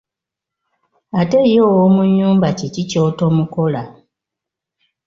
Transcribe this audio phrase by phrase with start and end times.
[1.19, 3.81] Ate ye ow'omu nyumba kiki ky'otomukola?